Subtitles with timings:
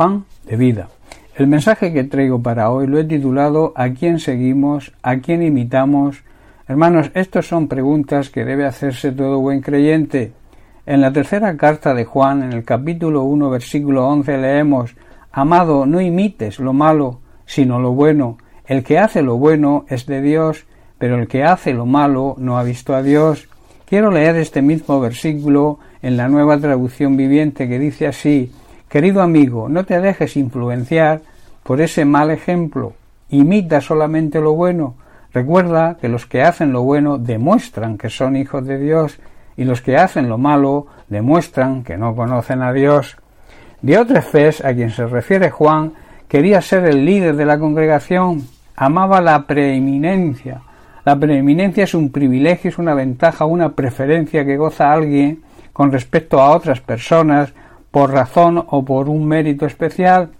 [0.00, 0.88] pan de vida.
[1.36, 4.92] El mensaje que traigo para hoy lo he titulado ¿A quién seguimos?
[5.02, 6.22] ¿A quién imitamos?
[6.66, 10.32] Hermanos, estas son preguntas que debe hacerse todo buen creyente.
[10.86, 14.96] En la tercera carta de Juan, en el capítulo 1, versículo 11, leemos
[15.32, 18.38] Amado, no imites lo malo, sino lo bueno.
[18.64, 20.64] El que hace lo bueno es de Dios,
[20.96, 23.50] pero el que hace lo malo no ha visto a Dios.
[23.84, 28.50] Quiero leer este mismo versículo en la nueva traducción viviente que dice así
[28.90, 31.20] Querido amigo, no te dejes influenciar
[31.62, 32.94] por ese mal ejemplo.
[33.28, 34.96] Imita solamente lo bueno.
[35.32, 39.20] Recuerda que los que hacen lo bueno demuestran que son hijos de Dios
[39.56, 43.16] y los que hacen lo malo demuestran que no conocen a Dios.
[43.80, 45.92] Diótrefes, a quien se refiere Juan,
[46.26, 48.42] quería ser el líder de la congregación,
[48.74, 50.62] amaba la preeminencia.
[51.04, 56.40] La preeminencia es un privilegio, es una ventaja, una preferencia que goza alguien con respecto
[56.40, 57.52] a otras personas
[57.90, 60.30] por razón o por un mérito especial.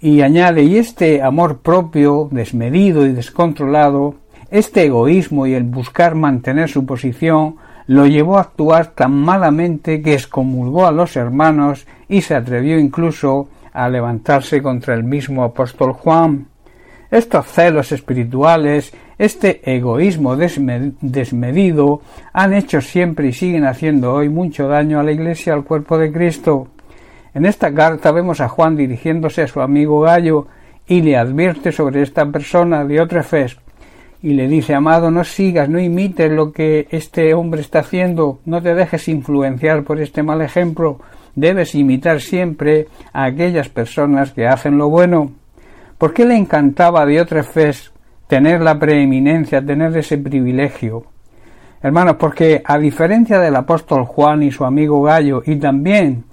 [0.00, 4.14] Y añade, y este amor propio, desmedido y descontrolado,
[4.50, 10.14] este egoísmo y el buscar mantener su posición, lo llevó a actuar tan malamente que
[10.14, 16.48] excomulgó a los hermanos y se atrevió incluso a levantarse contra el mismo apóstol Juan.
[17.10, 22.00] Estos celos espirituales, este egoísmo desmedido,
[22.32, 26.12] han hecho siempre y siguen haciendo hoy mucho daño a la Iglesia, al cuerpo de
[26.12, 26.68] Cristo.
[27.34, 30.46] En esta carta vemos a Juan dirigiéndose a su amigo Gallo
[30.86, 33.46] y le advierte sobre esta persona de otra fe
[34.22, 38.60] y le dice, amado, no sigas, no imites lo que este hombre está haciendo, no
[38.60, 40.98] te dejes influenciar por este mal ejemplo,
[41.36, 45.32] debes imitar siempre a aquellas personas que hacen lo bueno.
[45.98, 47.92] ¿Por qué le encantaba a Diótrefes
[48.28, 51.04] tener la preeminencia, tener ese privilegio?
[51.82, 56.24] Hermanos, porque a diferencia del apóstol Juan y su amigo Gallo, y también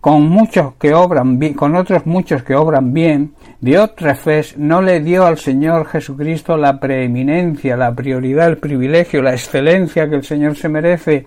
[0.00, 5.26] con muchos que obran bien, con otros muchos que obran bien, Diótrefes no le dio
[5.26, 10.68] al Señor Jesucristo la preeminencia, la prioridad, el privilegio, la excelencia que el Señor se
[10.68, 11.26] merece,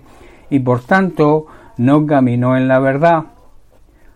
[0.50, 3.24] y por tanto no caminó en la verdad.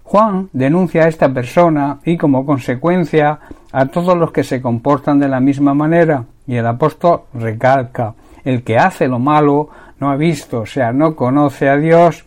[0.03, 3.39] Juan denuncia a esta persona y como consecuencia
[3.73, 8.15] a todos los que se comportan de la misma manera, y el apóstol recalca
[8.45, 9.69] el que hace lo malo
[10.01, 12.25] no ha visto, o sea, no conoce a Dios.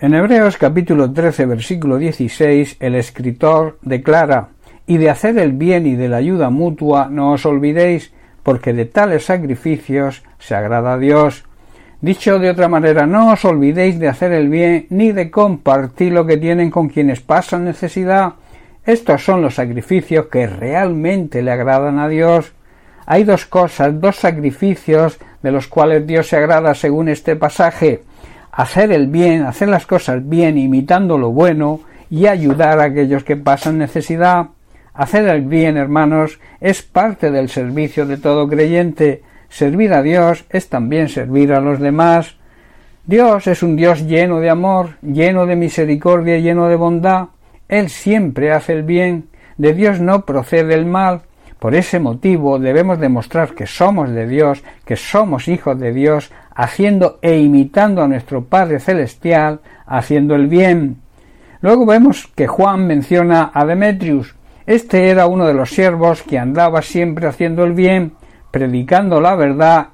[0.00, 4.48] En Hebreos capítulo 13 versículo 16 el escritor declara
[4.86, 8.12] y de hacer el bien y de la ayuda mutua no os olvidéis,
[8.42, 11.44] porque de tales sacrificios se agrada a Dios.
[12.00, 16.26] Dicho de otra manera, no os olvidéis de hacer el bien ni de compartir lo
[16.26, 18.32] que tienen con quienes pasan necesidad.
[18.84, 22.52] Estos son los sacrificios que realmente le agradan a Dios.
[23.06, 28.02] Hay dos cosas, dos sacrificios de los cuales Dios se agrada según este pasaje
[28.52, 31.80] hacer el bien, hacer las cosas bien, imitando lo bueno
[32.10, 34.48] y ayudar a aquellos que pasan necesidad.
[34.92, 39.22] Hacer el bien, hermanos, es parte del servicio de todo creyente.
[39.48, 42.36] Servir a Dios es también servir a los demás.
[43.06, 47.28] Dios es un Dios lleno de amor, lleno de misericordia, lleno de bondad.
[47.70, 49.28] Él siempre hace el bien.
[49.56, 51.22] De Dios no procede el mal.
[51.60, 57.20] Por ese motivo debemos demostrar que somos de Dios, que somos hijos de Dios, haciendo
[57.22, 60.96] e imitando a nuestro Padre Celestial, haciendo el bien.
[61.60, 64.34] Luego vemos que Juan menciona a Demetrius.
[64.66, 68.14] Este era uno de los siervos que andaba siempre haciendo el bien,
[68.50, 69.88] predicando la verdad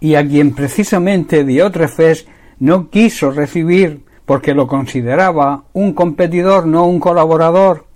[0.00, 2.26] y a quien precisamente Diótrefes
[2.58, 7.86] no quiso recibir porque lo consideraba un competidor, no un colaborador.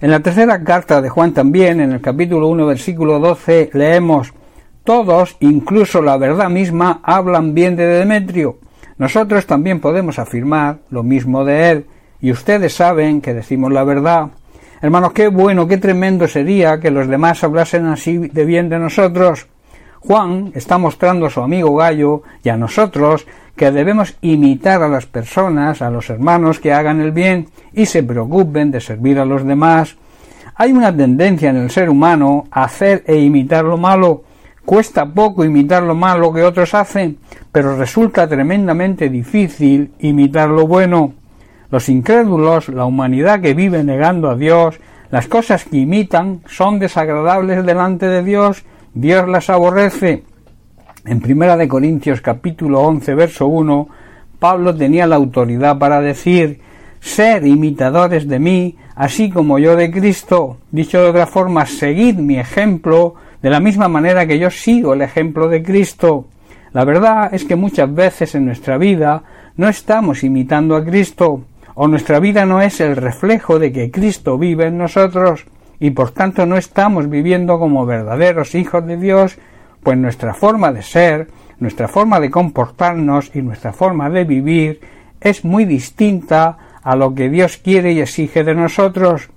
[0.00, 4.32] En la tercera carta de Juan también, en el capítulo 1, versículo 12, leemos
[4.84, 8.58] todos, incluso la verdad misma, hablan bien de Demetrio.
[8.96, 11.86] Nosotros también podemos afirmar lo mismo de él,
[12.20, 14.28] y ustedes saben que decimos la verdad.
[14.82, 19.46] Hermanos, qué bueno, qué tremendo sería que los demás hablasen así de bien de nosotros.
[20.00, 25.06] Juan está mostrando a su amigo Gallo y a nosotros que debemos imitar a las
[25.06, 29.44] personas, a los hermanos que hagan el bien y se preocupen de servir a los
[29.44, 29.96] demás.
[30.56, 34.24] Hay una tendencia en el ser humano a hacer e imitar lo malo,
[34.64, 37.18] Cuesta poco imitar lo malo que otros hacen,
[37.50, 41.14] pero resulta tremendamente difícil imitar lo bueno.
[41.70, 44.78] Los incrédulos, la humanidad que vive negando a Dios,
[45.10, 48.64] las cosas que imitan son desagradables delante de Dios,
[48.94, 50.22] Dios las aborrece.
[51.06, 53.88] En Primera de Corintios capítulo 11 verso 1,
[54.38, 56.60] Pablo tenía la autoridad para decir,
[57.00, 60.58] ser imitadores de mí, así como yo de Cristo.
[60.70, 65.00] Dicho de otra forma, seguid mi ejemplo, de la misma manera que yo sigo el
[65.00, 66.26] ejemplo de Cristo.
[66.74, 69.22] La verdad es que muchas veces en nuestra vida
[69.56, 71.44] no estamos imitando a Cristo,
[71.74, 75.46] o nuestra vida no es el reflejo de que Cristo vive en nosotros
[75.78, 79.38] y por tanto no estamos viviendo como verdaderos hijos de Dios,
[79.82, 81.28] pues nuestra forma de ser,
[81.58, 84.80] nuestra forma de comportarnos y nuestra forma de vivir
[85.20, 89.28] es muy distinta a lo que Dios quiere y exige de nosotros.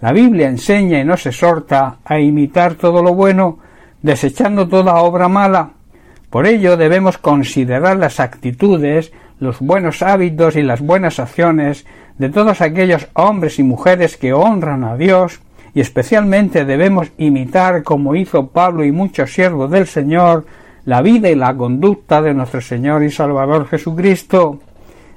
[0.00, 3.58] La Biblia enseña y nos exhorta a imitar todo lo bueno,
[4.02, 5.70] desechando toda obra mala.
[6.30, 11.86] Por ello debemos considerar las actitudes, los buenos hábitos y las buenas acciones
[12.18, 15.40] de todos aquellos hombres y mujeres que honran a Dios,
[15.74, 20.44] y especialmente debemos imitar, como hizo Pablo y muchos siervos del Señor,
[20.84, 24.58] la vida y la conducta de nuestro Señor y Salvador Jesucristo.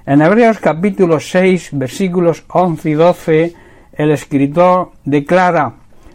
[0.05, 3.53] En Hebreos capítulo 6 versículos 11 y 12
[3.93, 5.73] el escritor declara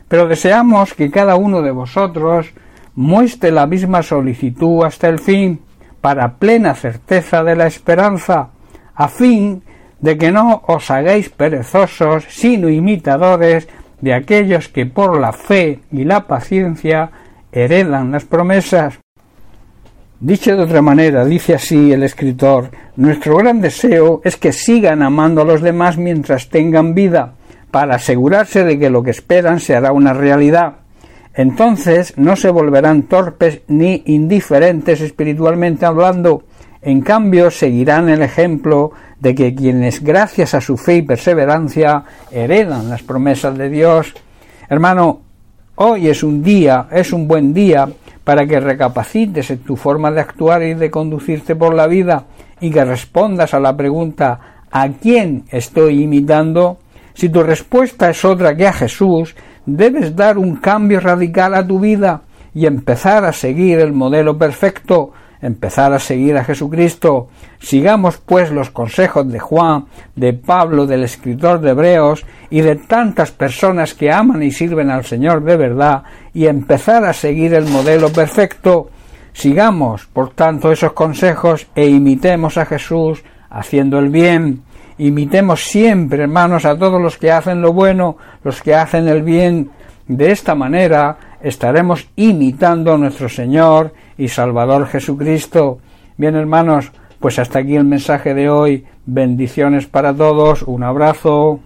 [0.08, 2.52] Pero deseamos que cada uno de vosotros
[2.94, 5.60] muestre la misma solicitud hasta el fin,
[6.00, 8.50] para plena certeza de la esperanza,
[8.94, 9.62] a fin
[10.00, 13.68] de que no os hagáis perezosos, sino imitadores
[14.00, 17.10] de aquellos que por la fe y la paciencia
[17.52, 18.98] heredan las promesas.
[20.20, 25.42] Dicho de otra manera, dice así el escritor, nuestro gran deseo es que sigan amando
[25.42, 27.34] a los demás mientras tengan vida,
[27.70, 30.78] para asegurarse de que lo que esperan se hará una realidad.
[31.34, 36.42] Entonces no se volverán torpes ni indiferentes espiritualmente hablando,
[36.82, 42.88] en cambio seguirán el ejemplo de que quienes gracias a su fe y perseverancia heredan
[42.88, 44.14] las promesas de Dios.
[44.68, 45.20] Hermano,
[45.76, 47.88] hoy es un día, es un buen día
[48.22, 52.24] para que recapacites en tu forma de actuar y de conducirte por la vida
[52.60, 54.40] y que respondas a la pregunta
[54.70, 56.78] ¿a quién estoy imitando?
[57.14, 59.34] Si tu respuesta es otra que a Jesús,
[59.66, 62.22] debes dar un cambio radical a tu vida
[62.54, 67.28] y empezar a seguir el modelo perfecto, empezar a seguir a Jesucristo.
[67.58, 69.86] Sigamos pues los consejos de Juan,
[70.16, 75.04] de Pablo, del escritor de Hebreos y de tantas personas que aman y sirven al
[75.04, 76.02] Señor de verdad
[76.34, 78.90] y empezar a seguir el modelo perfecto.
[79.32, 84.62] Sigamos, por tanto, esos consejos e imitemos a Jesús haciendo el bien.
[84.98, 89.70] Imitemos siempre, hermanos, a todos los que hacen lo bueno, los que hacen el bien.
[90.08, 95.78] De esta manera estaremos imitando a nuestro Señor y Salvador Jesucristo.
[96.16, 98.84] Bien, hermanos, pues hasta aquí el mensaje de hoy.
[99.06, 100.62] Bendiciones para todos.
[100.64, 101.60] Un abrazo.